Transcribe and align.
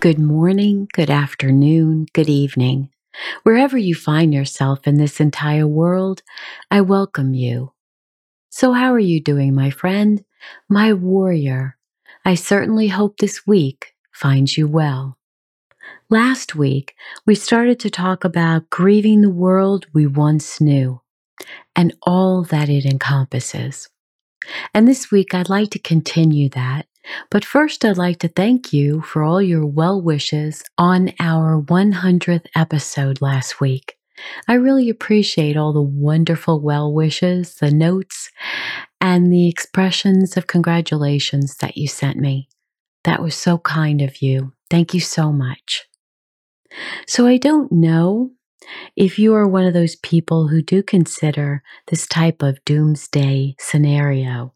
Good 0.00 0.18
morning, 0.18 0.88
good 0.94 1.10
afternoon, 1.10 2.06
good 2.14 2.30
evening. 2.30 2.88
Wherever 3.42 3.76
you 3.76 3.94
find 3.94 4.32
yourself 4.32 4.86
in 4.86 4.96
this 4.96 5.20
entire 5.20 5.66
world, 5.66 6.22
I 6.70 6.80
welcome 6.80 7.34
you. 7.34 7.74
So, 8.48 8.72
how 8.72 8.94
are 8.94 8.98
you 8.98 9.20
doing, 9.20 9.54
my 9.54 9.68
friend? 9.68 10.24
My 10.70 10.94
warrior. 10.94 11.76
I 12.24 12.34
certainly 12.34 12.88
hope 12.88 13.18
this 13.18 13.46
week 13.46 13.92
finds 14.10 14.56
you 14.56 14.66
well. 14.66 15.18
Last 16.08 16.54
week, 16.54 16.94
we 17.26 17.34
started 17.34 17.78
to 17.80 17.90
talk 17.90 18.24
about 18.24 18.70
grieving 18.70 19.20
the 19.20 19.28
world 19.28 19.86
we 19.92 20.06
once 20.06 20.62
knew 20.62 21.02
and 21.76 21.94
all 22.06 22.42
that 22.44 22.70
it 22.70 22.86
encompasses. 22.86 23.90
And 24.72 24.88
this 24.88 25.10
week, 25.10 25.34
I'd 25.34 25.50
like 25.50 25.68
to 25.72 25.78
continue 25.78 26.48
that 26.48 26.86
but 27.30 27.44
first, 27.44 27.84
I'd 27.84 27.96
like 27.96 28.18
to 28.20 28.28
thank 28.28 28.72
you 28.72 29.00
for 29.02 29.22
all 29.22 29.40
your 29.40 29.66
well 29.66 30.00
wishes 30.00 30.62
on 30.78 31.12
our 31.18 31.60
100th 31.60 32.46
episode 32.54 33.20
last 33.20 33.60
week. 33.60 33.96
I 34.48 34.54
really 34.54 34.88
appreciate 34.90 35.56
all 35.56 35.72
the 35.72 35.82
wonderful 35.82 36.60
well 36.60 36.92
wishes, 36.92 37.54
the 37.54 37.70
notes, 37.70 38.30
and 39.00 39.32
the 39.32 39.48
expressions 39.48 40.36
of 40.36 40.46
congratulations 40.46 41.56
that 41.56 41.76
you 41.76 41.88
sent 41.88 42.18
me. 42.18 42.48
That 43.04 43.22
was 43.22 43.34
so 43.34 43.58
kind 43.58 44.02
of 44.02 44.20
you. 44.20 44.52
Thank 44.68 44.92
you 44.94 45.00
so 45.00 45.32
much. 45.32 45.86
So, 47.06 47.26
I 47.26 47.38
don't 47.38 47.72
know 47.72 48.30
if 48.96 49.18
you 49.18 49.34
are 49.34 49.48
one 49.48 49.64
of 49.64 49.74
those 49.74 49.96
people 49.96 50.48
who 50.48 50.62
do 50.62 50.82
consider 50.82 51.62
this 51.88 52.06
type 52.06 52.42
of 52.42 52.64
doomsday 52.64 53.56
scenario 53.58 54.54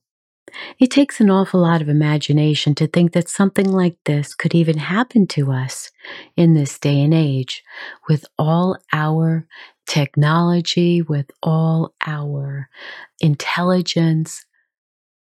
it 0.78 0.90
takes 0.90 1.20
an 1.20 1.30
awful 1.30 1.60
lot 1.60 1.82
of 1.82 1.88
imagination 1.88 2.74
to 2.76 2.86
think 2.86 3.12
that 3.12 3.28
something 3.28 3.70
like 3.70 3.96
this 4.04 4.34
could 4.34 4.54
even 4.54 4.78
happen 4.78 5.26
to 5.28 5.52
us 5.52 5.90
in 6.36 6.54
this 6.54 6.78
day 6.78 7.00
and 7.00 7.14
age 7.14 7.62
with 8.08 8.24
all 8.38 8.76
our 8.92 9.46
technology, 9.86 11.02
with 11.02 11.30
all 11.42 11.94
our 12.06 12.68
intelligence, 13.20 14.44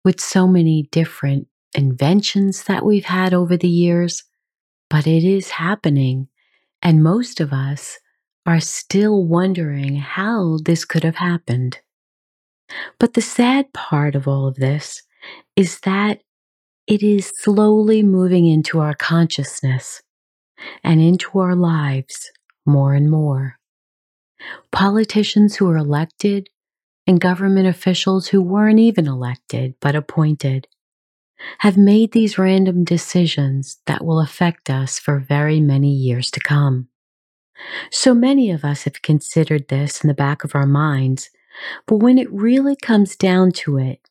with 0.03 0.19
so 0.19 0.47
many 0.47 0.83
different 0.91 1.47
inventions 1.73 2.63
that 2.63 2.85
we've 2.85 3.05
had 3.05 3.33
over 3.33 3.57
the 3.57 3.69
years. 3.69 4.23
But 4.89 5.07
it 5.07 5.23
is 5.23 5.51
happening, 5.51 6.27
and 6.81 7.03
most 7.03 7.39
of 7.39 7.53
us 7.53 7.99
are 8.45 8.59
still 8.59 9.23
wondering 9.23 9.95
how 9.95 10.57
this 10.63 10.83
could 10.85 11.03
have 11.03 11.15
happened. 11.15 11.79
But 12.99 13.13
the 13.13 13.21
sad 13.21 13.73
part 13.73 14.15
of 14.15 14.27
all 14.27 14.47
of 14.47 14.55
this 14.55 15.03
is 15.55 15.79
that 15.81 16.21
it 16.87 17.03
is 17.03 17.31
slowly 17.37 18.03
moving 18.03 18.47
into 18.47 18.79
our 18.79 18.93
consciousness 18.93 20.01
and 20.83 21.01
into 21.01 21.39
our 21.39 21.55
lives 21.55 22.31
more 22.65 22.93
and 22.93 23.09
more. 23.09 23.57
Politicians 24.71 25.55
who 25.55 25.69
are 25.69 25.77
elected 25.77 26.49
and 27.07 27.19
government 27.19 27.67
officials 27.67 28.27
who 28.27 28.41
weren't 28.41 28.79
even 28.79 29.07
elected 29.07 29.75
but 29.79 29.95
appointed 29.95 30.67
have 31.59 31.77
made 31.77 32.11
these 32.11 32.37
random 32.37 32.83
decisions 32.83 33.79
that 33.87 34.05
will 34.05 34.19
affect 34.19 34.69
us 34.69 34.99
for 34.99 35.19
very 35.19 35.59
many 35.59 35.91
years 35.91 36.29
to 36.31 36.39
come. 36.39 36.87
So 37.91 38.13
many 38.13 38.51
of 38.51 38.63
us 38.63 38.83
have 38.83 39.01
considered 39.01 39.67
this 39.67 40.03
in 40.03 40.07
the 40.07 40.13
back 40.13 40.43
of 40.43 40.55
our 40.55 40.65
minds, 40.65 41.29
but 41.87 41.97
when 41.97 42.17
it 42.17 42.31
really 42.31 42.75
comes 42.75 43.15
down 43.15 43.51
to 43.53 43.77
it, 43.77 44.07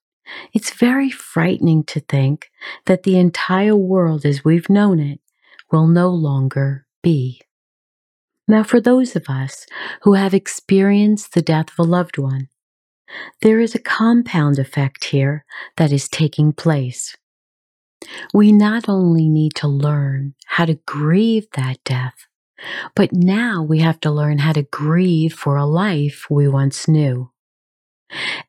it's 0.53 0.73
very 0.73 1.11
frightening 1.11 1.85
to 1.85 2.01
think 2.01 2.51
that 2.87 3.03
the 3.03 3.19
entire 3.19 3.77
world 3.77 4.25
as 4.25 4.45
we've 4.45 4.71
known 4.71 5.01
it 5.01 5.21
will 5.71 5.87
no 5.87 6.09
longer 6.09 6.87
be. 7.03 7.41
Now, 8.49 8.65
for 8.65 8.81
those 8.81 9.15
of 9.15 9.29
us 9.29 9.67
who 10.03 10.15
have 10.15 10.35
experienced 10.35 11.35
the 11.35 11.43
death 11.43 11.71
of 11.71 11.79
a 11.79 11.89
loved 11.89 12.19
one, 12.19 12.49
there 13.43 13.61
is 13.61 13.75
a 13.75 13.81
compound 13.81 14.59
effect 14.59 15.05
here 15.05 15.45
that 15.77 15.93
is 15.93 16.09
taking 16.09 16.53
place. 16.53 17.17
We 18.33 18.53
not 18.53 18.89
only 18.89 19.29
need 19.29 19.55
to 19.57 19.69
learn 19.69 20.35
how 20.47 20.65
to 20.65 20.75
grieve 20.87 21.47
that 21.55 21.79
death, 21.85 22.27
but 22.95 23.13
now 23.13 23.63
we 23.63 23.81
have 23.81 24.01
to 24.01 24.11
learn 24.11 24.39
how 24.39 24.53
to 24.53 24.63
grieve 24.63 25.35
for 25.35 25.57
a 25.57 25.67
life 25.67 26.27
we 26.31 26.49
once 26.49 26.89
knew. 26.89 27.31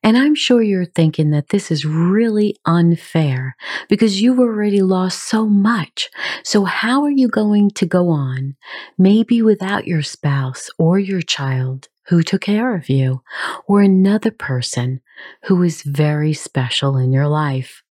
And 0.02 0.16
I'm 0.16 0.34
sure 0.34 0.62
you're 0.62 0.84
thinking 0.84 1.30
that 1.30 1.48
this 1.48 1.70
is 1.70 1.84
really 1.84 2.56
unfair 2.64 3.56
because 3.88 4.20
you've 4.20 4.38
already 4.38 4.82
lost 4.82 5.22
so 5.28 5.46
much. 5.46 6.10
So, 6.42 6.64
how 6.64 7.04
are 7.04 7.10
you 7.10 7.28
going 7.28 7.70
to 7.72 7.86
go 7.86 8.08
on, 8.08 8.56
maybe 8.98 9.42
without 9.42 9.86
your 9.86 10.02
spouse 10.02 10.70
or 10.78 10.98
your 10.98 11.22
child 11.22 11.88
who 12.08 12.22
took 12.22 12.42
care 12.42 12.74
of 12.74 12.88
you, 12.88 13.22
or 13.66 13.80
another 13.80 14.32
person 14.32 15.00
who 15.44 15.62
is 15.62 15.82
very 15.82 16.32
special 16.32 16.96
in 16.96 17.12
your 17.12 17.28
life? 17.28 17.82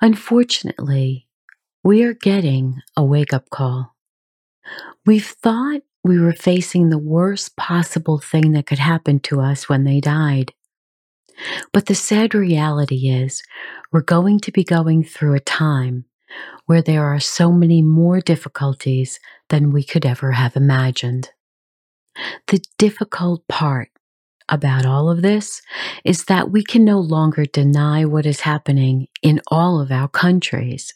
Unfortunately, 0.00 1.28
we 1.84 2.02
are 2.02 2.14
getting 2.14 2.82
a 2.96 3.04
wake 3.04 3.32
up 3.32 3.48
call. 3.50 3.94
We've 5.04 5.26
thought 5.26 5.82
we 6.06 6.18
were 6.18 6.32
facing 6.32 6.88
the 6.88 6.98
worst 6.98 7.56
possible 7.56 8.18
thing 8.18 8.52
that 8.52 8.66
could 8.66 8.78
happen 8.78 9.20
to 9.20 9.40
us 9.40 9.68
when 9.68 9.84
they 9.84 10.00
died. 10.00 10.52
But 11.72 11.86
the 11.86 11.94
sad 11.94 12.34
reality 12.34 13.08
is, 13.08 13.42
we're 13.92 14.00
going 14.00 14.40
to 14.40 14.52
be 14.52 14.64
going 14.64 15.04
through 15.04 15.34
a 15.34 15.40
time 15.40 16.06
where 16.66 16.82
there 16.82 17.04
are 17.04 17.20
so 17.20 17.52
many 17.52 17.82
more 17.82 18.20
difficulties 18.20 19.20
than 19.48 19.72
we 19.72 19.84
could 19.84 20.04
ever 20.04 20.32
have 20.32 20.56
imagined. 20.56 21.30
The 22.48 22.64
difficult 22.78 23.46
part 23.48 23.90
about 24.48 24.86
all 24.86 25.10
of 25.10 25.22
this 25.22 25.60
is 26.04 26.24
that 26.24 26.50
we 26.50 26.62
can 26.62 26.84
no 26.84 26.98
longer 26.98 27.44
deny 27.44 28.04
what 28.04 28.26
is 28.26 28.40
happening 28.40 29.08
in 29.22 29.40
all 29.48 29.80
of 29.80 29.90
our 29.90 30.08
countries. 30.08 30.94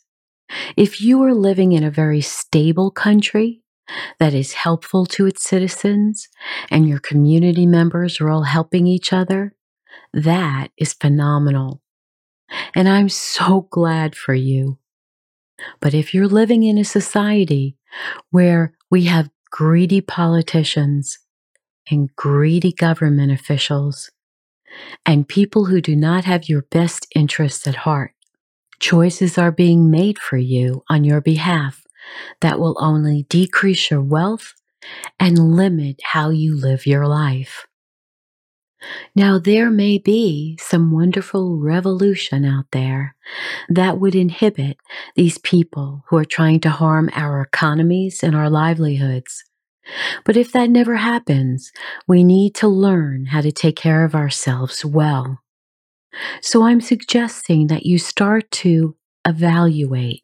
If 0.77 1.01
you 1.01 1.23
are 1.23 1.35
living 1.35 1.73
in 1.73 1.85
a 1.85 1.91
very 1.91 2.21
stable 2.21 2.91
country, 2.91 3.63
that 4.19 4.35
is 4.35 4.53
helpful 4.53 5.07
to 5.07 5.27
its 5.27 5.43
citizens 5.43 6.29
and 6.71 6.89
your 6.89 6.99
community 6.99 7.67
members 7.67 8.21
are 8.21 8.31
all 8.31 8.45
helping 8.45 8.87
each 8.87 9.13
other, 9.13 9.55
that 10.13 10.69
is 10.77 10.93
phenomenal. 10.93 11.81
And 12.75 12.89
I'm 12.89 13.09
so 13.09 13.69
glad 13.71 14.17
for 14.17 14.35
you. 14.35 14.79
But 15.81 15.95
if 15.95 16.15
you're 16.15 16.29
living 16.29 16.63
in 16.63 16.79
a 16.79 16.85
society 16.85 17.77
where 18.31 18.75
we 18.91 19.05
have 19.05 19.31
greedy 19.51 20.01
politicians 20.01 21.19
and 21.91 22.15
greedy 22.17 22.73
government 22.73 23.33
officials 23.33 24.11
and 25.05 25.29
people 25.29 25.67
who 25.67 25.81
do 25.81 25.97
not 25.97 26.25
have 26.25 26.49
your 26.49 26.63
best 26.63 27.07
interests 27.15 27.67
at 27.67 27.77
heart, 27.77 28.13
choices 28.79 29.37
are 29.37 29.53
being 29.53 29.91
made 29.91 30.19
for 30.19 30.37
you 30.39 30.83
on 30.89 31.05
your 31.05 31.21
behalf 31.21 31.80
that 32.41 32.59
will 32.59 32.77
only 32.81 33.25
decrease 33.29 33.91
your 33.91 34.03
wealth 34.03 34.55
and 35.19 35.57
limit 35.57 36.01
how 36.03 36.31
you 36.31 36.57
live 36.57 36.87
your 36.87 37.07
life. 37.07 37.67
Now, 39.15 39.39
there 39.39 39.71
may 39.71 39.99
be 39.99 40.57
some 40.61 40.91
wonderful 40.91 41.59
revolution 41.59 42.45
out 42.45 42.67
there 42.73 43.15
that 43.69 44.01
would 44.01 44.15
inhibit 44.15 44.79
these 45.17 45.39
people 45.39 46.05
who 46.09 46.17
are 46.17 46.25
trying 46.25 46.61
to 46.61 46.71
harm 46.71 47.11
our 47.13 47.43
economies 47.43 48.23
and 48.23 48.35
our 48.35 48.49
livelihoods. 48.49 49.45
But 50.25 50.37
if 50.37 50.53
that 50.53 50.71
never 50.71 50.97
happens, 50.97 51.73
we 52.07 52.25
need 52.25 52.55
to 52.57 52.69
learn 52.69 53.27
how 53.27 53.41
to 53.41 53.53
take 53.53 53.77
care 53.77 54.05
of 54.05 54.15
ourselves 54.15 54.85
well. 54.85 55.41
So 56.41 56.65
I'm 56.65 56.81
suggesting 56.81 57.67
that 57.69 57.87
you 57.87 57.99
start 57.99 58.51
to 58.53 58.97
evaluate 59.27 60.23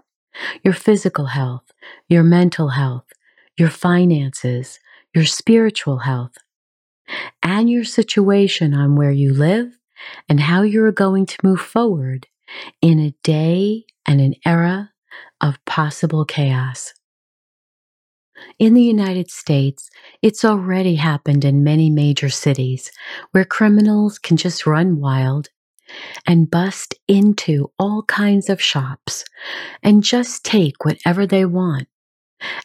your 0.65 0.75
physical 0.75 1.27
health, 1.27 1.73
your 2.09 2.23
mental 2.23 2.71
health, 2.71 3.06
your 3.56 3.71
finances, 3.71 4.79
your 5.15 5.25
spiritual 5.25 5.99
health, 5.99 6.37
and 7.43 7.71
your 7.71 7.85
situation 7.85 8.75
on 8.75 8.97
where 8.97 9.11
you 9.11 9.33
live 9.33 9.79
and 10.29 10.41
how 10.41 10.62
you're 10.62 10.93
going 10.93 11.27
to 11.27 11.38
move 11.43 11.61
forward 11.61 12.27
in 12.83 12.99
a 12.99 13.15
day 13.23 13.85
and 14.06 14.21
an 14.21 14.35
era 14.44 14.93
of 15.41 15.65
possible 15.65 16.25
chaos. 16.25 16.93
In 18.59 18.75
the 18.75 18.83
United 18.83 19.31
States, 19.31 19.88
it's 20.23 20.44
already 20.44 20.97
happened 20.97 21.44
in 21.44 21.65
many 21.65 21.88
major 21.88 22.29
cities 22.29 22.91
where 23.33 23.44
criminals 23.44 24.19
can 24.19 24.37
just 24.37 24.67
run 24.67 25.00
wild 25.00 25.49
and 26.27 26.50
bust 26.50 26.94
into 27.09 27.71
all 27.79 28.03
kinds 28.03 28.49
of 28.49 28.62
shops 28.62 29.25
and 29.83 30.03
just 30.03 30.44
take 30.44 30.85
whatever 30.85 31.27
they 31.27 31.44
want. 31.44 31.88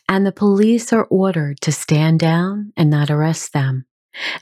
And 0.09 0.25
the 0.25 0.31
police 0.31 0.91
are 0.91 1.06
ordered 1.06 1.62
to 1.62 1.71
stand 1.71 2.19
down 2.19 2.73
and 2.75 2.89
not 2.89 3.09
arrest 3.09 3.53
them. 3.53 3.85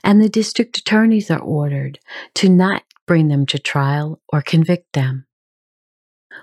And 0.02 0.20
the 0.20 0.28
district 0.28 0.78
attorneys 0.78 1.30
are 1.30 1.40
ordered 1.40 2.00
to 2.34 2.48
not 2.48 2.82
bring 3.06 3.28
them 3.28 3.46
to 3.46 3.58
trial 3.58 4.20
or 4.32 4.42
convict 4.42 4.92
them. 4.92 5.26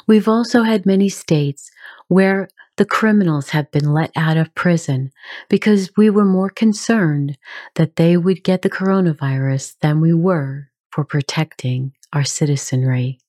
We've 0.07 0.27
also 0.27 0.63
had 0.63 0.85
many 0.85 1.09
states 1.09 1.69
where 2.07 2.47
the 2.77 2.85
criminals 2.85 3.49
have 3.49 3.71
been 3.71 3.91
let 3.91 4.11
out 4.15 4.37
of 4.37 4.53
prison 4.55 5.11
because 5.49 5.91
we 5.97 6.09
were 6.09 6.25
more 6.25 6.49
concerned 6.49 7.37
that 7.75 7.95
they 7.95 8.15
would 8.15 8.43
get 8.43 8.61
the 8.61 8.69
coronavirus 8.69 9.75
than 9.81 9.99
we 9.99 10.13
were 10.13 10.69
for 10.91 11.03
protecting 11.03 11.93
our 12.13 12.23
citizenry. 12.23 13.19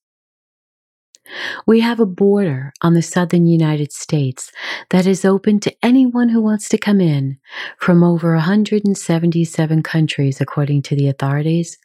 We 1.66 1.80
have 1.80 2.00
a 2.00 2.06
border 2.06 2.72
on 2.80 2.94
the 2.94 3.02
southern 3.02 3.46
United 3.46 3.92
States 3.92 4.50
that 4.90 5.06
is 5.06 5.24
open 5.24 5.60
to 5.60 5.76
anyone 5.84 6.30
who 6.30 6.40
wants 6.40 6.68
to 6.70 6.78
come 6.78 7.00
in 7.00 7.38
from 7.78 8.02
over 8.02 8.34
177 8.34 9.82
countries, 9.82 10.40
according 10.40 10.82
to 10.82 10.96
the 10.96 11.08
authorities. 11.08 11.78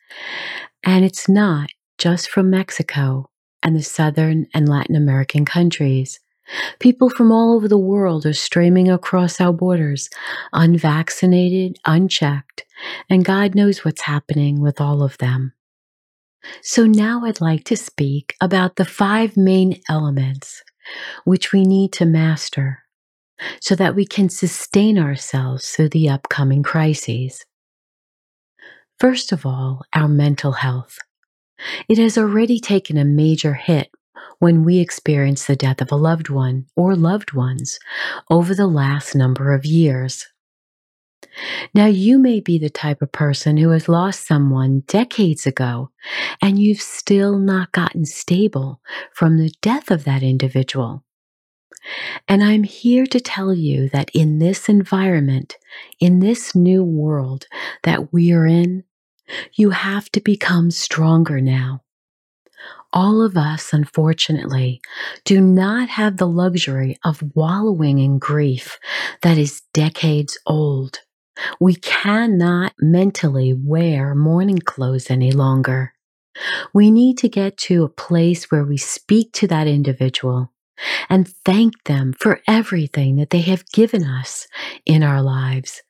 And 0.84 1.04
it's 1.04 1.28
not 1.28 1.70
just 1.98 2.30
from 2.30 2.50
Mexico 2.50 3.30
and 3.62 3.76
the 3.76 3.84
southern 3.84 4.48
and 4.54 4.68
Latin 4.68 4.96
American 4.96 5.46
countries. 5.46 6.20
People 6.80 7.10
from 7.10 7.32
all 7.32 7.56
over 7.56 7.68
the 7.68 7.78
world 7.78 8.26
are 8.26 8.34
streaming 8.34 8.90
across 8.90 9.40
our 9.40 9.54
borders, 9.54 10.10
unvaccinated, 10.52 11.78
unchecked, 11.86 12.66
and 13.10 13.24
God 13.24 13.56
knows 13.56 13.86
what's 13.86 14.02
happening 14.02 14.60
with 14.60 14.82
all 14.82 15.02
of 15.04 15.18
them. 15.20 15.54
So 16.62 16.86
now 16.86 17.24
I'd 17.26 17.42
like 17.42 17.64
to 17.66 17.78
speak 17.78 18.36
about 18.42 18.76
the 18.76 18.86
five 18.86 19.38
main 19.38 19.82
elements 19.90 20.62
which 21.24 21.54
we 21.54 21.64
need 21.64 21.94
to 21.94 22.06
master 22.06 22.80
so 23.62 23.76
that 23.76 23.96
we 23.96 24.06
can 24.06 24.30
sustain 24.30 24.98
ourselves 24.98 25.70
through 25.70 25.90
the 25.90 26.10
upcoming 26.10 26.64
crises. 26.64 27.46
First 29.00 29.32
of 29.32 29.46
all, 29.46 29.82
our 29.94 30.08
mental 30.08 30.54
health. 30.54 30.98
It 31.90 31.98
has 31.98 32.18
already 32.18 32.60
taken 32.60 32.98
a 32.98 33.06
major 33.06 33.54
hit 33.54 33.90
when 34.40 34.64
we 34.64 34.80
experience 34.80 35.46
the 35.46 35.56
death 35.56 35.82
of 35.82 35.92
a 35.92 35.96
loved 35.96 36.30
one 36.30 36.66
or 36.76 36.96
loved 36.96 37.34
ones 37.34 37.80
over 38.30 38.54
the 38.54 38.68
last 38.68 39.16
number 39.16 39.54
of 39.54 39.66
years. 39.66 40.26
Now, 41.74 41.88
you 41.88 42.20
may 42.20 42.40
be 42.40 42.58
the 42.58 42.70
type 42.70 43.02
of 43.02 43.12
person 43.12 43.58
who 43.58 43.70
has 43.70 43.90
lost 43.90 44.28
someone 44.28 44.84
decades 44.88 45.48
ago, 45.48 45.90
and 46.42 46.60
you've 46.60 46.82
still 46.82 47.40
not 47.40 47.72
gotten 47.72 48.06
stable 48.06 48.82
from 49.14 49.38
the 49.38 49.54
death 49.62 49.90
of 49.90 50.04
that 50.04 50.24
individual. 50.24 51.04
And 52.28 52.44
I'm 52.44 52.64
here 52.64 53.06
to 53.08 53.20
tell 53.20 53.54
you 53.54 53.90
that 53.90 54.10
in 54.14 54.40
this 54.40 54.70
environment, 54.70 55.58
in 56.00 56.20
this 56.20 56.56
new 56.56 56.84
world 56.84 57.48
that 57.84 58.14
we 58.14 58.32
are 58.32 58.46
in, 58.46 58.84
you 59.54 59.72
have 59.72 60.10
to 60.12 60.22
become 60.22 60.72
stronger 60.72 61.42
now. 61.42 61.82
All 62.94 63.24
of 63.24 63.36
us, 63.36 63.74
unfortunately, 63.74 64.80
do 65.26 65.42
not 65.42 65.90
have 65.90 66.18
the 66.18 66.28
luxury 66.28 66.98
of 67.04 67.24
wallowing 67.34 67.98
in 68.00 68.20
grief 68.20 68.78
that 69.22 69.38
is 69.38 69.64
decades 69.74 70.38
old. 70.46 71.00
We 71.60 71.76
cannot 71.76 72.74
mentally 72.80 73.54
wear 73.54 74.14
mourning 74.16 74.60
clothes 74.60 75.10
any 75.10 75.32
longer. 75.32 75.94
We 76.74 76.92
need 76.92 77.18
to 77.20 77.30
get 77.30 77.58
to 77.58 77.84
a 77.84 77.90
place 77.90 78.52
where 78.52 78.64
we 78.64 78.78
speak 78.78 79.34
to 79.34 79.48
that 79.48 79.68
individual 79.68 80.52
and 81.10 81.28
thank 81.46 81.84
them 81.84 82.14
for 82.20 82.42
everything 82.48 83.18
that 83.18 83.30
they 83.30 83.42
have 83.42 83.70
given 83.72 84.04
us 84.04 84.48
in 84.86 85.04
our 85.04 85.22
lives. 85.22 85.82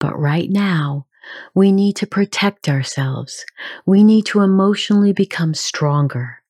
But 0.00 0.18
right 0.18 0.50
now, 0.50 1.06
we 1.54 1.70
need 1.70 1.94
to 1.96 2.06
protect 2.06 2.68
ourselves. 2.68 3.44
We 3.86 4.02
need 4.02 4.26
to 4.26 4.40
emotionally 4.40 5.12
become 5.12 5.54
stronger. 5.54 6.42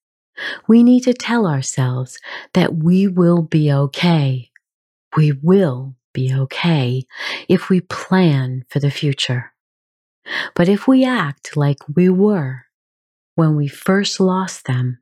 We 0.67 0.83
need 0.83 1.05
to 1.05 1.13
tell 1.15 1.47
ourselves 1.47 2.19
that 2.55 2.75
we 2.75 3.07
will 3.07 3.43
be 3.43 3.71
okay. 3.71 4.51
We 5.17 5.33
will 5.33 5.95
be 6.13 6.35
okay 6.35 7.05
if 7.49 7.69
we 7.69 7.81
plan 7.81 8.65
for 8.69 8.79
the 8.81 8.91
future. 8.91 9.53
But 10.55 10.69
if 10.69 10.87
we 10.87 11.05
act 11.05 11.57
like 11.57 11.79
we 11.95 12.09
were 12.09 12.67
when 13.35 13.57
we 13.57 13.67
first 13.67 14.21
lost 14.21 14.67
them, 14.67 14.99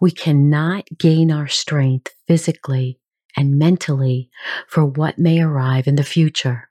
we 0.00 0.10
cannot 0.10 0.84
gain 0.98 1.30
our 1.30 1.48
strength 1.48 2.12
physically 2.26 2.98
and 3.36 3.58
mentally 3.58 4.30
for 4.68 4.84
what 4.84 5.18
may 5.18 5.40
arrive 5.40 5.86
in 5.86 5.96
the 5.96 6.04
future. 6.04 6.68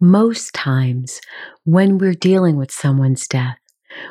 Most 0.00 0.54
times, 0.54 1.20
when 1.64 1.98
we're 1.98 2.14
dealing 2.14 2.56
with 2.56 2.70
someone's 2.70 3.28
death, 3.28 3.58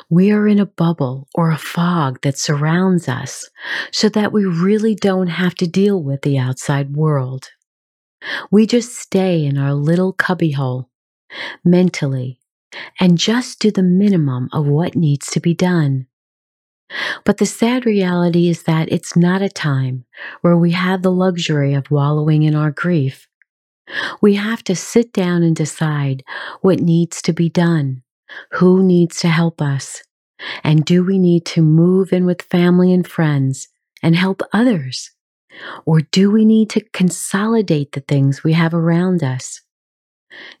we 0.08 0.30
are 0.30 0.46
in 0.46 0.58
a 0.58 0.66
bubble 0.66 1.28
or 1.34 1.50
a 1.50 1.58
fog 1.58 2.20
that 2.22 2.38
surrounds 2.38 3.08
us 3.08 3.48
so 3.90 4.08
that 4.10 4.32
we 4.32 4.44
really 4.44 4.94
don't 4.94 5.28
have 5.28 5.54
to 5.56 5.66
deal 5.66 6.02
with 6.02 6.22
the 6.22 6.38
outside 6.38 6.94
world. 6.94 7.48
We 8.50 8.66
just 8.66 8.96
stay 8.96 9.44
in 9.44 9.58
our 9.58 9.74
little 9.74 10.12
cubbyhole 10.12 10.88
mentally 11.64 12.40
and 12.98 13.18
just 13.18 13.60
do 13.60 13.70
the 13.70 13.82
minimum 13.82 14.48
of 14.52 14.66
what 14.66 14.96
needs 14.96 15.30
to 15.30 15.40
be 15.40 15.54
done. 15.54 16.06
But 17.24 17.36
the 17.36 17.46
sad 17.46 17.84
reality 17.84 18.48
is 18.48 18.62
that 18.62 18.90
it's 18.90 19.14
not 19.14 19.42
a 19.42 19.48
time 19.48 20.04
where 20.40 20.56
we 20.56 20.72
have 20.72 21.02
the 21.02 21.12
luxury 21.12 21.74
of 21.74 21.90
wallowing 21.90 22.42
in 22.42 22.54
our 22.54 22.70
grief. 22.70 23.28
We 24.20 24.34
have 24.34 24.62
to 24.64 24.76
sit 24.76 25.12
down 25.12 25.42
and 25.42 25.54
decide 25.54 26.24
what 26.60 26.80
needs 26.80 27.22
to 27.22 27.32
be 27.32 27.48
done, 27.48 28.02
who 28.52 28.82
needs 28.82 29.20
to 29.20 29.28
help 29.28 29.60
us, 29.60 30.02
and 30.62 30.84
do 30.84 31.04
we 31.04 31.18
need 31.18 31.44
to 31.46 31.62
move 31.62 32.12
in 32.12 32.26
with 32.26 32.42
family 32.42 32.92
and 32.92 33.06
friends 33.06 33.68
and 34.02 34.14
help 34.16 34.42
others? 34.52 35.10
Or 35.86 36.00
do 36.00 36.30
we 36.30 36.44
need 36.44 36.70
to 36.70 36.84
consolidate 36.92 37.92
the 37.92 38.00
things 38.00 38.44
we 38.44 38.52
have 38.52 38.74
around 38.74 39.22
us? 39.22 39.62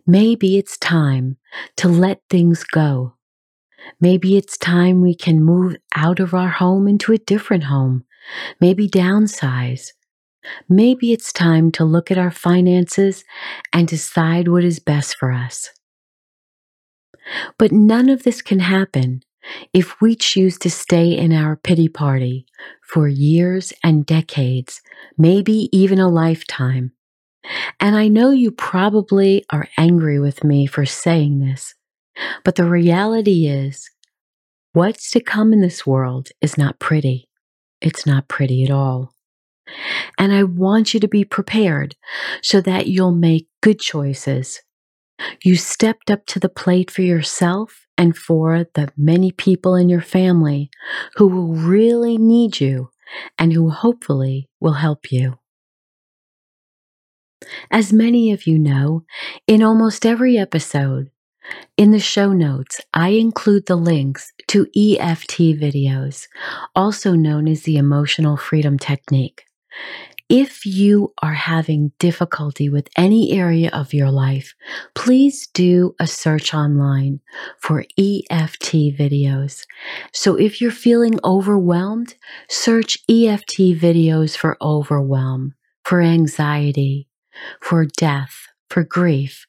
Maybe 0.06 0.58
it's 0.58 0.78
time 0.78 1.36
to 1.76 1.88
let 1.88 2.22
things 2.30 2.64
go. 2.64 3.14
Maybe 4.00 4.36
it's 4.36 4.58
time 4.58 5.00
we 5.00 5.14
can 5.14 5.42
move 5.42 5.76
out 5.94 6.20
of 6.20 6.34
our 6.34 6.48
home 6.48 6.88
into 6.88 7.12
a 7.12 7.18
different 7.18 7.64
home. 7.64 8.04
Maybe 8.60 8.88
downsize. 8.88 9.88
Maybe 10.68 11.12
it's 11.12 11.32
time 11.32 11.70
to 11.72 11.84
look 11.84 12.10
at 12.10 12.18
our 12.18 12.30
finances 12.30 13.24
and 13.72 13.86
decide 13.86 14.48
what 14.48 14.64
is 14.64 14.78
best 14.78 15.16
for 15.16 15.32
us. 15.32 15.70
But 17.58 17.72
none 17.72 18.08
of 18.08 18.22
this 18.22 18.40
can 18.40 18.60
happen 18.60 19.22
if 19.72 20.00
we 20.00 20.14
choose 20.14 20.58
to 20.58 20.70
stay 20.70 21.16
in 21.16 21.32
our 21.32 21.56
pity 21.56 21.88
party 21.88 22.46
for 22.82 23.08
years 23.08 23.72
and 23.82 24.06
decades, 24.06 24.80
maybe 25.16 25.68
even 25.72 25.98
a 25.98 26.08
lifetime. 26.08 26.92
And 27.80 27.96
I 27.96 28.08
know 28.08 28.30
you 28.30 28.50
probably 28.50 29.44
are 29.50 29.68
angry 29.76 30.18
with 30.18 30.44
me 30.44 30.66
for 30.66 30.84
saying 30.84 31.40
this, 31.40 31.74
but 32.44 32.56
the 32.56 32.64
reality 32.64 33.46
is, 33.46 33.88
what's 34.72 35.10
to 35.12 35.20
come 35.20 35.52
in 35.52 35.60
this 35.60 35.86
world 35.86 36.28
is 36.40 36.58
not 36.58 36.78
pretty. 36.78 37.28
It's 37.80 38.06
not 38.06 38.28
pretty 38.28 38.64
at 38.64 38.70
all. 38.70 39.14
And 40.18 40.32
I 40.32 40.44
want 40.44 40.94
you 40.94 41.00
to 41.00 41.08
be 41.08 41.24
prepared 41.24 41.94
so 42.42 42.60
that 42.62 42.86
you'll 42.86 43.12
make 43.12 43.48
good 43.62 43.78
choices. 43.78 44.60
You 45.42 45.56
stepped 45.56 46.10
up 46.10 46.26
to 46.26 46.40
the 46.40 46.48
plate 46.48 46.90
for 46.90 47.02
yourself 47.02 47.87
and 47.98 48.16
for 48.16 48.64
the 48.74 48.90
many 48.96 49.32
people 49.32 49.74
in 49.74 49.88
your 49.88 50.00
family 50.00 50.70
who 51.16 51.26
will 51.26 51.54
really 51.54 52.16
need 52.16 52.60
you 52.60 52.90
and 53.38 53.52
who 53.52 53.68
hopefully 53.70 54.48
will 54.60 54.74
help 54.74 55.10
you. 55.10 55.38
As 57.70 57.92
many 57.92 58.30
of 58.32 58.46
you 58.46 58.58
know, 58.58 59.04
in 59.46 59.62
almost 59.62 60.06
every 60.06 60.38
episode, 60.38 61.10
in 61.76 61.92
the 61.92 62.00
show 62.00 62.32
notes, 62.32 62.80
I 62.92 63.10
include 63.10 63.66
the 63.66 63.76
links 63.76 64.32
to 64.48 64.66
EFT 64.76 65.38
videos, 65.58 66.26
also 66.74 67.14
known 67.14 67.48
as 67.48 67.62
the 67.62 67.76
Emotional 67.76 68.36
Freedom 68.36 68.78
Technique. 68.78 69.44
If 70.28 70.66
you 70.66 71.14
are 71.22 71.32
having 71.32 71.92
difficulty 71.98 72.68
with 72.68 72.90
any 72.96 73.32
area 73.32 73.70
of 73.72 73.94
your 73.94 74.10
life, 74.10 74.54
please 74.94 75.46
do 75.54 75.94
a 75.98 76.06
search 76.06 76.52
online 76.52 77.20
for 77.58 77.86
EFT 77.96 78.92
videos. 78.92 79.64
So 80.12 80.34
if 80.36 80.60
you're 80.60 80.70
feeling 80.70 81.18
overwhelmed, 81.24 82.14
search 82.50 82.98
EFT 83.08 83.56
videos 83.80 84.36
for 84.36 84.58
overwhelm, 84.60 85.54
for 85.84 86.02
anxiety, 86.02 87.08
for 87.62 87.86
death, 87.96 88.48
for 88.68 88.84
grief, 88.84 89.46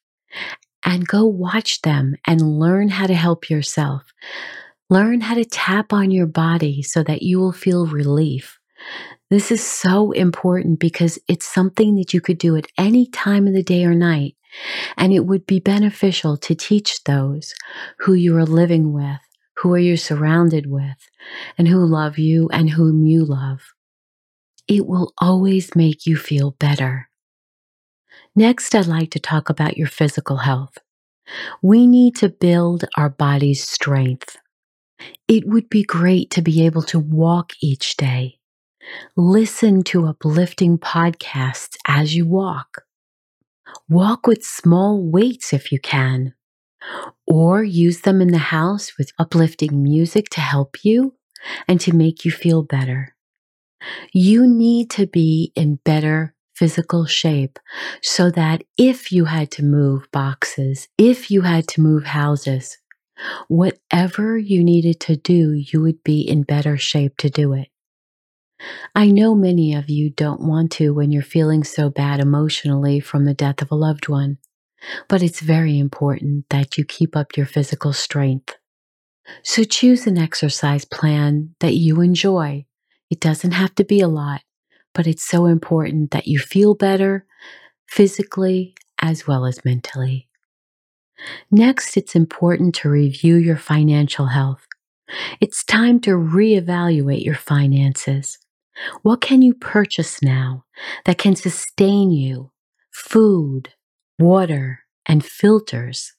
and 0.85 1.05
go 1.05 1.25
watch 1.25 1.81
them 1.81 2.15
and 2.25 2.57
learn 2.57 2.87
how 2.87 3.05
to 3.05 3.15
help 3.15 3.49
yourself. 3.49 4.13
Learn 4.89 5.19
how 5.19 5.35
to 5.35 5.43
tap 5.43 5.91
on 5.91 6.09
your 6.09 6.25
body 6.25 6.81
so 6.83 7.03
that 7.03 7.21
you 7.21 7.37
will 7.37 7.51
feel 7.51 7.85
relief. 7.85 8.59
This 9.29 9.51
is 9.51 9.63
so 9.63 10.11
important 10.11 10.79
because 10.79 11.19
it's 11.27 11.45
something 11.45 11.95
that 11.95 12.13
you 12.15 12.21
could 12.21 12.39
do 12.39 12.55
at 12.55 12.65
any 12.79 13.05
time 13.05 13.45
of 13.47 13.53
the 13.53 13.61
day 13.61 13.85
or 13.85 13.93
night. 13.93 14.35
And 14.97 15.13
it 15.13 15.25
would 15.25 15.45
be 15.45 15.59
beneficial 15.59 16.35
to 16.37 16.55
teach 16.55 17.03
those 17.03 17.53
who 17.99 18.13
you 18.15 18.35
are 18.37 18.45
living 18.45 18.91
with, 18.91 19.19
who 19.57 19.71
are 19.73 19.79
you 19.79 19.97
surrounded 19.97 20.65
with, 20.65 20.97
and 21.59 21.67
who 21.67 21.85
love 21.85 22.17
you 22.17 22.49
and 22.51 22.71
whom 22.71 23.05
you 23.05 23.23
love. 23.23 23.61
It 24.67 24.87
will 24.87 25.13
always 25.19 25.75
make 25.75 26.07
you 26.07 26.17
feel 26.17 26.51
better. 26.51 27.09
Next, 28.35 28.73
I'd 28.73 28.87
like 28.87 29.11
to 29.11 29.19
talk 29.19 29.49
about 29.49 29.77
your 29.77 29.87
physical 29.87 30.37
health. 30.37 30.79
We 31.61 31.85
need 31.85 32.15
to 32.17 32.29
build 32.29 32.85
our 32.97 33.09
body's 33.09 33.67
strength. 33.67 34.37
It 35.27 35.47
would 35.47 35.69
be 35.69 35.83
great 35.83 36.31
to 36.31 36.41
be 36.41 36.65
able 36.65 36.83
to 36.83 36.97
walk 36.97 37.53
each 37.61 37.95
day 37.95 38.38
Listen 39.15 39.83
to 39.83 40.07
uplifting 40.07 40.77
podcasts 40.77 41.75
as 41.87 42.15
you 42.15 42.25
walk. 42.25 42.83
Walk 43.87 44.27
with 44.27 44.43
small 44.43 45.03
weights 45.03 45.53
if 45.53 45.71
you 45.71 45.79
can, 45.79 46.33
or 47.27 47.63
use 47.63 48.01
them 48.01 48.21
in 48.21 48.29
the 48.29 48.37
house 48.37 48.97
with 48.97 49.11
uplifting 49.19 49.83
music 49.83 50.29
to 50.29 50.41
help 50.41 50.83
you 50.83 51.15
and 51.67 51.79
to 51.81 51.95
make 51.95 52.25
you 52.25 52.31
feel 52.31 52.63
better. 52.63 53.15
You 54.13 54.47
need 54.47 54.89
to 54.91 55.07
be 55.07 55.51
in 55.55 55.79
better 55.85 56.35
physical 56.55 57.05
shape 57.05 57.57
so 58.01 58.29
that 58.31 58.63
if 58.77 59.11
you 59.11 59.25
had 59.25 59.49
to 59.51 59.63
move 59.63 60.11
boxes, 60.11 60.87
if 60.97 61.31
you 61.31 61.41
had 61.41 61.67
to 61.69 61.81
move 61.81 62.03
houses, 62.03 62.77
whatever 63.47 64.37
you 64.37 64.63
needed 64.63 64.99
to 64.99 65.15
do, 65.15 65.53
you 65.53 65.81
would 65.81 66.03
be 66.03 66.21
in 66.21 66.43
better 66.43 66.77
shape 66.77 67.17
to 67.17 67.29
do 67.29 67.53
it. 67.53 67.69
I 68.95 69.07
know 69.07 69.35
many 69.35 69.73
of 69.73 69.89
you 69.89 70.09
don't 70.09 70.41
want 70.41 70.71
to 70.73 70.93
when 70.93 71.11
you're 71.11 71.21
feeling 71.21 71.63
so 71.63 71.89
bad 71.89 72.19
emotionally 72.19 72.99
from 72.99 73.25
the 73.25 73.33
death 73.33 73.61
of 73.61 73.71
a 73.71 73.75
loved 73.75 74.09
one, 74.09 74.37
but 75.07 75.21
it's 75.21 75.39
very 75.39 75.79
important 75.79 76.45
that 76.49 76.77
you 76.77 76.85
keep 76.85 77.15
up 77.15 77.37
your 77.37 77.45
physical 77.45 77.93
strength. 77.93 78.55
So 79.43 79.63
choose 79.63 80.07
an 80.07 80.17
exercise 80.17 80.85
plan 80.85 81.55
that 81.59 81.75
you 81.75 82.01
enjoy. 82.01 82.65
It 83.09 83.19
doesn't 83.19 83.51
have 83.51 83.75
to 83.75 83.83
be 83.83 84.01
a 84.01 84.07
lot, 84.07 84.41
but 84.93 85.07
it's 85.07 85.23
so 85.23 85.45
important 85.45 86.11
that 86.11 86.27
you 86.27 86.39
feel 86.39 86.75
better 86.75 87.25
physically 87.87 88.75
as 89.01 89.27
well 89.27 89.45
as 89.45 89.63
mentally. 89.63 90.27
Next, 91.51 91.97
it's 91.97 92.15
important 92.15 92.75
to 92.75 92.89
review 92.89 93.35
your 93.35 93.57
financial 93.57 94.27
health. 94.27 94.65
It's 95.41 95.63
time 95.63 95.99
to 96.01 96.11
reevaluate 96.11 97.23
your 97.23 97.35
finances. 97.35 98.37
What 99.01 99.21
can 99.21 99.41
you 99.41 99.53
purchase 99.53 100.21
now 100.21 100.65
that 101.05 101.17
can 101.17 101.35
sustain 101.35 102.11
you? 102.11 102.51
Food, 102.91 103.69
water, 104.17 104.81
and 105.05 105.25
filters, 105.25 106.13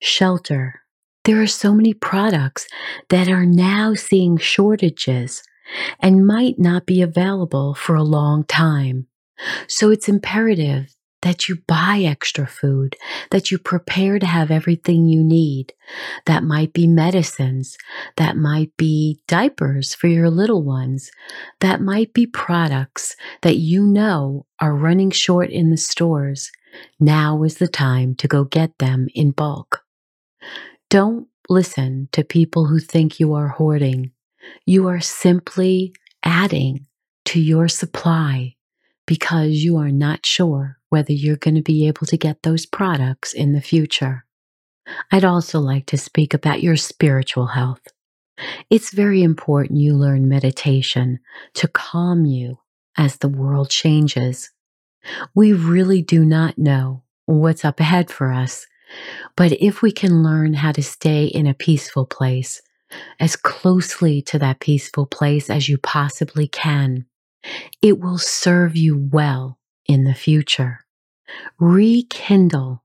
shelter. 0.00 0.82
There 1.24 1.42
are 1.42 1.46
so 1.46 1.74
many 1.74 1.92
products 1.92 2.66
that 3.10 3.28
are 3.28 3.46
now 3.46 3.94
seeing 3.94 4.38
shortages 4.38 5.42
and 6.00 6.26
might 6.26 6.58
not 6.58 6.86
be 6.86 7.02
available 7.02 7.74
for 7.74 7.96
a 7.96 8.02
long 8.02 8.44
time. 8.44 9.06
So 9.68 9.90
it's 9.90 10.08
imperative 10.08 10.95
that 11.26 11.48
you 11.48 11.56
buy 11.66 12.02
extra 12.06 12.46
food, 12.46 12.94
that 13.32 13.50
you 13.50 13.58
prepare 13.58 14.16
to 14.16 14.26
have 14.26 14.48
everything 14.48 15.08
you 15.08 15.24
need. 15.24 15.72
That 16.26 16.44
might 16.44 16.72
be 16.72 16.86
medicines, 16.86 17.76
that 18.16 18.36
might 18.36 18.70
be 18.76 19.18
diapers 19.26 19.92
for 19.92 20.06
your 20.06 20.30
little 20.30 20.62
ones, 20.62 21.10
that 21.58 21.80
might 21.80 22.14
be 22.14 22.28
products 22.28 23.16
that 23.42 23.56
you 23.56 23.82
know 23.82 24.46
are 24.60 24.72
running 24.72 25.10
short 25.10 25.50
in 25.50 25.70
the 25.70 25.76
stores. 25.76 26.52
Now 27.00 27.42
is 27.42 27.56
the 27.56 27.66
time 27.66 28.14
to 28.16 28.28
go 28.28 28.44
get 28.44 28.78
them 28.78 29.08
in 29.12 29.32
bulk. 29.32 29.82
Don't 30.90 31.26
listen 31.48 32.08
to 32.12 32.22
people 32.22 32.66
who 32.66 32.78
think 32.78 33.18
you 33.18 33.34
are 33.34 33.48
hoarding. 33.48 34.12
You 34.64 34.86
are 34.86 35.00
simply 35.00 35.92
adding 36.22 36.86
to 37.24 37.40
your 37.40 37.66
supply 37.66 38.54
because 39.08 39.64
you 39.64 39.76
are 39.76 39.90
not 39.90 40.24
sure 40.24 40.78
whether 40.96 41.12
you're 41.12 41.36
going 41.36 41.54
to 41.54 41.60
be 41.60 41.86
able 41.86 42.06
to 42.06 42.16
get 42.16 42.42
those 42.42 42.64
products 42.64 43.34
in 43.34 43.52
the 43.52 43.60
future. 43.60 44.24
I'd 45.12 45.26
also 45.26 45.60
like 45.60 45.84
to 45.86 45.98
speak 45.98 46.32
about 46.32 46.62
your 46.62 46.76
spiritual 46.76 47.48
health. 47.48 47.82
It's 48.70 48.94
very 48.94 49.22
important 49.22 49.78
you 49.78 49.94
learn 49.94 50.26
meditation 50.26 51.18
to 51.52 51.68
calm 51.68 52.24
you 52.24 52.60
as 52.96 53.18
the 53.18 53.28
world 53.28 53.68
changes. 53.68 54.50
We 55.34 55.52
really 55.52 56.00
do 56.00 56.24
not 56.24 56.56
know 56.56 57.02
what's 57.26 57.62
up 57.62 57.78
ahead 57.78 58.10
for 58.10 58.32
us, 58.32 58.66
but 59.36 59.52
if 59.52 59.82
we 59.82 59.92
can 59.92 60.22
learn 60.22 60.54
how 60.54 60.72
to 60.72 60.82
stay 60.82 61.26
in 61.26 61.46
a 61.46 61.52
peaceful 61.52 62.06
place, 62.06 62.62
as 63.20 63.36
closely 63.36 64.22
to 64.22 64.38
that 64.38 64.60
peaceful 64.60 65.04
place 65.04 65.50
as 65.50 65.68
you 65.68 65.76
possibly 65.76 66.48
can, 66.48 67.04
it 67.82 68.00
will 68.00 68.16
serve 68.16 68.78
you 68.78 68.96
well 69.12 69.58
in 69.86 70.04
the 70.04 70.14
future. 70.14 70.85
Rekindle 71.58 72.82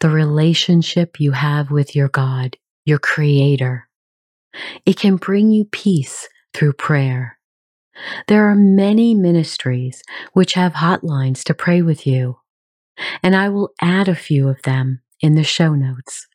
the 0.00 0.10
relationship 0.10 1.18
you 1.18 1.32
have 1.32 1.70
with 1.70 1.96
your 1.96 2.08
God, 2.08 2.56
your 2.84 2.98
Creator. 2.98 3.88
It 4.84 4.98
can 4.98 5.16
bring 5.16 5.50
you 5.50 5.64
peace 5.64 6.28
through 6.54 6.74
prayer. 6.74 7.38
There 8.28 8.48
are 8.48 8.54
many 8.54 9.14
ministries 9.14 10.02
which 10.32 10.54
have 10.54 10.74
hotlines 10.74 11.42
to 11.44 11.54
pray 11.54 11.82
with 11.82 12.06
you, 12.06 12.38
and 13.22 13.36
I 13.36 13.48
will 13.48 13.70
add 13.80 14.08
a 14.08 14.14
few 14.14 14.48
of 14.48 14.62
them 14.62 15.02
in 15.20 15.34
the 15.34 15.44
show 15.44 15.74
notes 15.74 16.26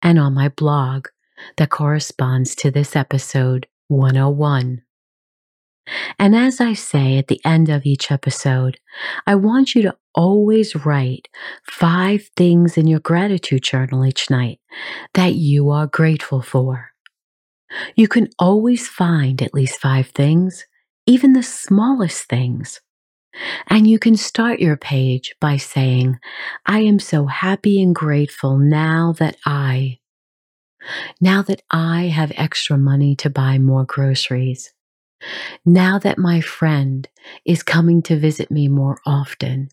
and 0.00 0.18
on 0.18 0.34
my 0.34 0.48
blog 0.48 1.06
that 1.56 1.70
corresponds 1.70 2.54
to 2.56 2.70
this 2.70 2.96
episode 2.96 3.66
101. 3.88 4.82
And 6.18 6.36
as 6.36 6.60
I 6.60 6.74
say 6.74 7.18
at 7.18 7.28
the 7.28 7.40
end 7.44 7.68
of 7.68 7.84
each 7.84 8.10
episode, 8.10 8.78
I 9.26 9.34
want 9.34 9.74
you 9.74 9.82
to 9.82 9.96
always 10.14 10.76
write 10.86 11.28
five 11.66 12.28
things 12.36 12.78
in 12.78 12.86
your 12.86 13.00
gratitude 13.00 13.62
journal 13.62 14.06
each 14.06 14.30
night 14.30 14.60
that 15.14 15.34
you 15.34 15.70
are 15.70 15.86
grateful 15.86 16.42
for. 16.42 16.90
You 17.96 18.06
can 18.06 18.28
always 18.38 18.86
find 18.86 19.40
at 19.42 19.54
least 19.54 19.80
five 19.80 20.08
things, 20.08 20.66
even 21.06 21.32
the 21.32 21.42
smallest 21.42 22.28
things. 22.28 22.80
And 23.68 23.86
you 23.86 23.98
can 23.98 24.16
start 24.16 24.60
your 24.60 24.76
page 24.76 25.34
by 25.40 25.56
saying, 25.56 26.18
I 26.66 26.80
am 26.80 26.98
so 26.98 27.26
happy 27.26 27.82
and 27.82 27.94
grateful 27.94 28.58
now 28.58 29.14
that 29.18 29.36
I, 29.46 30.00
now 31.20 31.40
that 31.42 31.62
I 31.70 32.08
have 32.08 32.32
extra 32.36 32.76
money 32.76 33.16
to 33.16 33.30
buy 33.30 33.58
more 33.58 33.84
groceries. 33.84 34.72
Now 35.64 35.98
that 35.98 36.18
my 36.18 36.40
friend 36.40 37.08
is 37.44 37.62
coming 37.62 38.02
to 38.02 38.18
visit 38.18 38.50
me 38.50 38.68
more 38.68 38.98
often, 39.06 39.68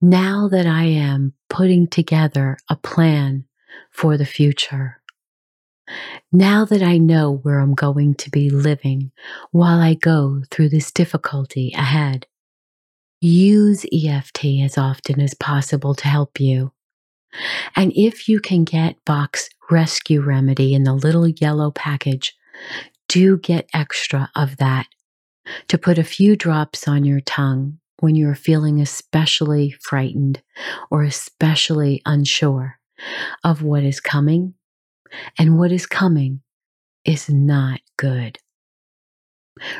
now 0.00 0.48
that 0.48 0.66
I 0.66 0.84
am 0.84 1.34
putting 1.48 1.86
together 1.86 2.58
a 2.68 2.76
plan 2.76 3.44
for 3.90 4.16
the 4.16 4.26
future, 4.26 5.00
now 6.32 6.64
that 6.64 6.82
I 6.82 6.98
know 6.98 7.36
where 7.42 7.60
I'm 7.60 7.74
going 7.74 8.14
to 8.16 8.30
be 8.30 8.50
living 8.50 9.12
while 9.50 9.80
I 9.80 9.94
go 9.94 10.42
through 10.50 10.70
this 10.70 10.90
difficulty 10.90 11.72
ahead, 11.76 12.26
use 13.20 13.86
EFT 13.92 14.44
as 14.62 14.78
often 14.78 15.20
as 15.20 15.34
possible 15.34 15.94
to 15.94 16.08
help 16.08 16.40
you. 16.40 16.72
And 17.76 17.92
if 17.94 18.28
you 18.28 18.40
can 18.40 18.64
get 18.64 19.04
Bach 19.04 19.38
Rescue 19.70 20.20
Remedy 20.20 20.74
in 20.74 20.84
the 20.84 20.94
little 20.94 21.28
yellow 21.28 21.70
package, 21.70 22.36
do 23.08 23.38
get 23.38 23.68
extra 23.74 24.30
of 24.36 24.58
that 24.58 24.86
to 25.68 25.78
put 25.78 25.98
a 25.98 26.04
few 26.04 26.36
drops 26.36 26.88
on 26.88 27.04
your 27.04 27.20
tongue 27.20 27.78
when 28.00 28.14
you're 28.16 28.34
feeling 28.34 28.80
especially 28.80 29.72
frightened 29.80 30.42
or 30.90 31.02
especially 31.04 32.02
unsure 32.06 32.78
of 33.44 33.62
what 33.62 33.84
is 33.84 34.00
coming. 34.00 34.54
And 35.38 35.58
what 35.58 35.72
is 35.72 35.86
coming 35.86 36.42
is 37.04 37.28
not 37.30 37.80
good. 37.98 38.38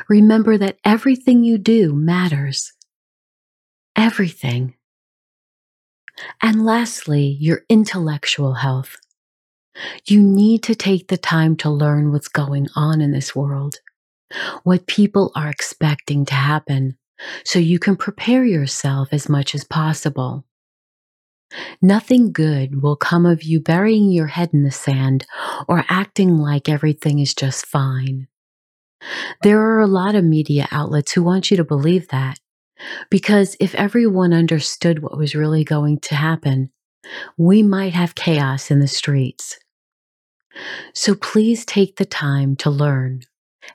Remember 0.09 0.57
that 0.57 0.79
everything 0.85 1.43
you 1.43 1.57
do 1.57 1.93
matters. 1.93 2.73
everything. 3.95 4.75
And 6.41 6.65
lastly, 6.65 7.37
your 7.39 7.61
intellectual 7.69 8.55
health. 8.55 8.97
You 10.05 10.21
need 10.21 10.63
to 10.63 10.75
take 10.75 11.07
the 11.07 11.17
time 11.17 11.55
to 11.57 11.69
learn 11.69 12.11
what's 12.11 12.27
going 12.27 12.67
on 12.75 13.01
in 13.01 13.11
this 13.11 13.35
world, 13.35 13.79
what 14.63 14.87
people 14.87 15.31
are 15.35 15.49
expecting 15.49 16.25
to 16.25 16.35
happen, 16.35 16.97
so 17.43 17.59
you 17.59 17.79
can 17.79 17.95
prepare 17.95 18.45
yourself 18.45 19.09
as 19.11 19.29
much 19.29 19.55
as 19.55 19.63
possible. 19.63 20.45
Nothing 21.81 22.31
good 22.31 22.81
will 22.81 22.95
come 22.95 23.25
of 23.25 23.43
you 23.43 23.59
burying 23.59 24.11
your 24.11 24.27
head 24.27 24.49
in 24.53 24.63
the 24.63 24.71
sand 24.71 25.25
or 25.67 25.85
acting 25.87 26.37
like 26.37 26.67
everything 26.67 27.19
is 27.19 27.33
just 27.33 27.65
fine. 27.65 28.27
There 29.43 29.61
are 29.61 29.79
a 29.79 29.87
lot 29.87 30.15
of 30.15 30.23
media 30.23 30.67
outlets 30.71 31.11
who 31.11 31.23
want 31.23 31.51
you 31.51 31.57
to 31.57 31.63
believe 31.63 32.07
that, 32.09 32.39
because 33.09 33.55
if 33.59 33.75
everyone 33.75 34.33
understood 34.33 34.99
what 34.99 35.17
was 35.17 35.35
really 35.35 35.63
going 35.63 35.99
to 35.99 36.15
happen, 36.15 36.71
we 37.37 37.61
might 37.61 37.93
have 37.93 38.15
chaos 38.15 38.71
in 38.71 38.79
the 38.79 38.87
streets. 38.87 39.59
So 40.93 41.15
please 41.15 41.65
take 41.65 41.97
the 41.97 42.05
time 42.05 42.55
to 42.57 42.69
learn, 42.69 43.21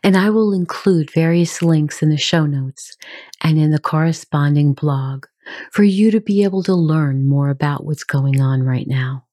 and 0.02 0.16
I 0.16 0.30
will 0.30 0.52
include 0.52 1.10
various 1.10 1.62
links 1.62 2.02
in 2.02 2.08
the 2.08 2.16
show 2.16 2.46
notes 2.46 2.96
and 3.42 3.58
in 3.58 3.70
the 3.70 3.78
corresponding 3.78 4.72
blog 4.72 5.26
for 5.72 5.82
you 5.82 6.10
to 6.10 6.20
be 6.20 6.44
able 6.44 6.62
to 6.64 6.74
learn 6.74 7.26
more 7.26 7.48
about 7.48 7.84
what's 7.84 8.04
going 8.04 8.40
on 8.40 8.62
right 8.62 8.86
now. 8.86 9.24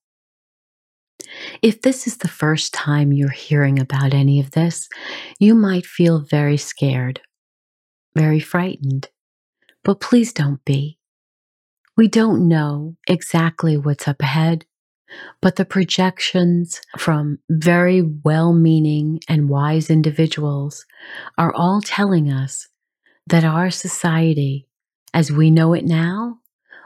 If 1.61 1.81
this 1.81 2.07
is 2.07 2.17
the 2.17 2.27
first 2.27 2.73
time 2.73 3.11
you're 3.11 3.29
hearing 3.29 3.79
about 3.79 4.13
any 4.13 4.39
of 4.39 4.51
this, 4.51 4.87
you 5.39 5.55
might 5.55 5.85
feel 5.85 6.19
very 6.19 6.57
scared, 6.57 7.21
very 8.15 8.39
frightened, 8.39 9.09
but 9.83 9.99
please 9.99 10.31
don't 10.31 10.63
be. 10.63 10.97
We 11.95 12.07
don't 12.07 12.47
know 12.47 12.95
exactly 13.07 13.75
what's 13.75 14.07
up 14.07 14.21
ahead, 14.21 14.65
but 15.41 15.55
the 15.55 15.65
projections 15.65 16.81
from 16.97 17.39
very 17.49 18.01
well 18.01 18.53
meaning 18.53 19.19
and 19.27 19.49
wise 19.49 19.89
individuals 19.89 20.85
are 21.37 21.53
all 21.53 21.81
telling 21.81 22.31
us 22.31 22.67
that 23.27 23.43
our 23.43 23.69
society, 23.69 24.67
as 25.13 25.31
we 25.31 25.51
know 25.51 25.73
it 25.73 25.85
now, 25.85 26.39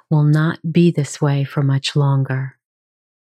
will 0.10 0.24
not 0.24 0.60
be 0.72 0.92
this 0.92 1.22
way 1.22 1.44
for 1.44 1.64
much 1.64 1.96
longer. 1.96 2.58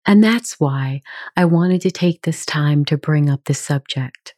And 0.06 0.24
that's 0.24 0.60
why 0.60 1.02
I 1.36 1.46
wanted 1.46 1.82
to 1.82 1.92
take 1.92 2.22
this 2.22 2.46
time 2.46 2.86
to 2.86 2.98
bring 2.98 3.30
up 3.30 3.44
this 3.46 3.60
subject. 3.60 4.36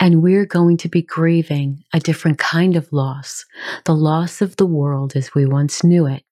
And 0.00 0.22
we're 0.22 0.46
going 0.46 0.76
to 0.78 0.88
be 0.88 1.02
grieving 1.02 1.84
a 1.92 2.00
different 2.00 2.38
kind 2.38 2.76
of 2.76 2.92
loss, 2.92 3.44
the 3.84 3.94
loss 3.94 4.40
of 4.40 4.56
the 4.56 4.66
world 4.66 5.14
as 5.16 5.34
we 5.34 5.44
once 5.44 5.84
knew 5.84 6.06
it. 6.06 6.24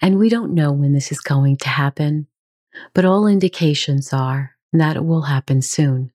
And 0.00 0.18
we 0.18 0.28
don't 0.28 0.54
know 0.54 0.72
when 0.72 0.92
this 0.92 1.12
is 1.12 1.20
going 1.20 1.58
to 1.58 1.68
happen, 1.68 2.26
but 2.94 3.04
all 3.04 3.26
indications 3.26 4.12
are 4.12 4.56
that 4.72 4.96
it 4.96 5.04
will 5.04 5.22
happen 5.22 5.62
soon. 5.62 6.12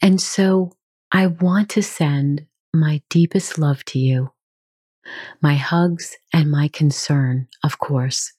And 0.00 0.20
so 0.20 0.72
I 1.10 1.26
want 1.26 1.70
to 1.70 1.82
send 1.82 2.46
my 2.72 3.02
deepest 3.08 3.58
love 3.58 3.84
to 3.86 3.98
you, 3.98 4.32
my 5.40 5.54
hugs 5.54 6.16
and 6.32 6.50
my 6.50 6.68
concern, 6.68 7.48
of 7.64 7.78
course. 7.78 8.32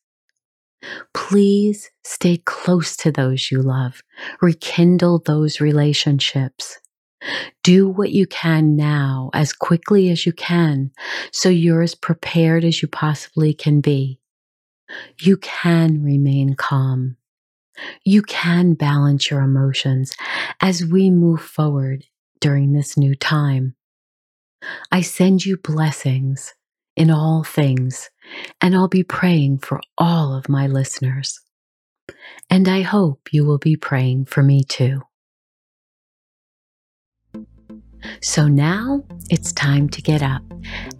Please 1.13 1.89
stay 2.04 2.38
close 2.45 2.95
to 2.98 3.12
those 3.12 3.52
you 3.52 3.62
love, 3.62 4.02
rekindle 4.41 5.19
those 5.19 5.60
relationships. 5.60 6.80
Do 7.63 7.89
what 7.89 8.12
you 8.12 8.25
can 8.27 8.75
now 8.75 9.29
as 9.34 9.53
quickly 9.53 10.10
as 10.10 10.25
you 10.25 10.32
can 10.32 10.91
so 11.32 11.49
you're 11.49 11.82
as 11.82 11.95
prepared 11.95 12.63
as 12.63 12.82
you 12.82 12.88
possibly 12.88 13.53
can 13.53 13.82
be. 13.82 14.19
You 15.19 15.38
can 15.38 16.03
remain 16.03 16.55
calm. 16.55 17.17
You 18.03 18.21
can 18.21 18.73
balance 18.73 19.29
your 19.29 19.41
emotions 19.41 20.13
as 20.62 20.84
we 20.84 21.10
move 21.10 21.41
forward 21.41 22.05
during 22.41 22.73
this 22.73 22.97
new 22.97 23.15
time. 23.15 23.75
I 24.91 25.01
send 25.01 25.45
you 25.45 25.58
blessings 25.58 26.53
in 26.95 27.10
all 27.10 27.43
things, 27.43 28.10
and 28.60 28.75
I'll 28.75 28.89
be 28.89 29.03
praying 29.03 29.60
for 29.60 29.79
all 29.97 30.34
of 30.34 30.49
my 30.49 30.67
listeners. 30.67 31.39
And 32.49 32.67
I 32.67 32.82
hope 32.82 33.29
you 33.32 33.45
will 33.45 33.58
be 33.58 33.77
praying 33.77 34.25
for 34.25 34.43
me 34.43 34.63
too. 34.63 35.03
So 38.21 38.47
now 38.47 39.03
it's 39.29 39.51
time 39.53 39.89
to 39.89 40.01
get 40.01 40.21
up 40.21 40.41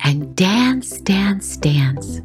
and 0.04 0.36
dance, 0.36 1.00
dance, 1.02 1.58
dance. 1.58 2.22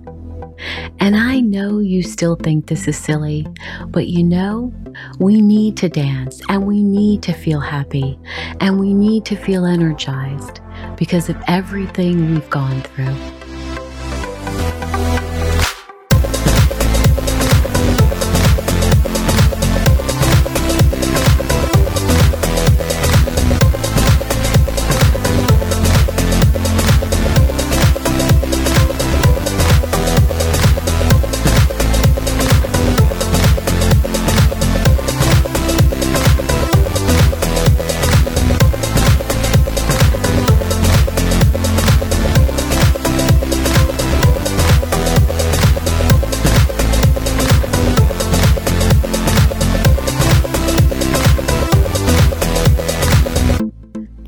And 1.00 1.16
I 1.16 1.40
know 1.40 1.80
you 1.80 2.02
still 2.02 2.37
think 2.37 2.66
this 2.66 2.87
is 2.87 2.96
silly, 2.96 3.46
but 3.88 4.06
you 4.06 4.22
know, 4.22 4.72
we 5.18 5.40
need 5.40 5.76
to 5.78 5.88
dance 5.88 6.40
and 6.48 6.66
we 6.66 6.82
need 6.82 7.22
to 7.24 7.32
feel 7.32 7.60
happy 7.60 8.18
and 8.60 8.78
we 8.78 8.94
need 8.94 9.24
to 9.26 9.37
feel 9.37 9.64
energized 9.64 10.60
because 10.96 11.28
of 11.28 11.37
everything 11.48 12.32
we've 12.32 12.50
gone 12.50 12.80
through. 12.82 13.43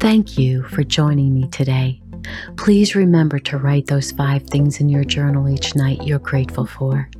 Thank 0.06 0.38
you 0.38 0.62
for 0.62 0.84
joining 0.84 1.34
me 1.34 1.48
today. 1.48 2.00
Please 2.56 2.94
remember 2.94 3.40
to 3.40 3.58
write 3.58 3.88
those 3.88 4.12
five 4.12 4.44
things 4.44 4.78
in 4.78 4.88
your 4.88 5.02
journal 5.02 5.48
each 5.48 5.74
night 5.74 6.04
you're 6.04 6.20
grateful 6.20 6.64
for. 6.64 7.10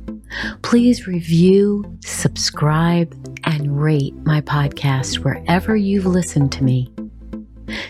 Please 0.61 1.05
review, 1.05 1.83
subscribe, 1.99 3.13
and 3.43 3.77
rate 3.77 4.15
my 4.23 4.39
podcast 4.39 5.15
wherever 5.17 5.75
you've 5.75 6.05
listened 6.05 6.53
to 6.53 6.63
me. 6.63 6.89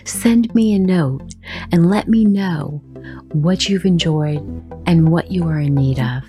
Send 0.02 0.52
me 0.52 0.74
a 0.74 0.80
note 0.80 1.32
and 1.70 1.88
let 1.88 2.08
me 2.08 2.24
know 2.24 2.82
what 3.30 3.68
you've 3.68 3.86
enjoyed 3.86 4.42
and 4.88 5.12
what 5.12 5.30
you 5.30 5.46
are 5.46 5.60
in 5.60 5.76
need 5.76 6.00
of. 6.00 6.24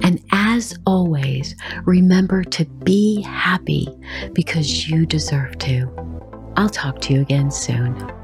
And 0.00 0.20
as 0.32 0.76
always, 0.84 1.54
remember 1.84 2.42
to 2.42 2.64
be 2.64 3.22
happy 3.22 3.86
because 4.32 4.90
you 4.90 5.06
deserve 5.06 5.58
to. 5.58 6.04
I'll 6.56 6.68
talk 6.68 7.00
to 7.02 7.12
you 7.12 7.20
again 7.20 7.50
soon. 7.50 8.23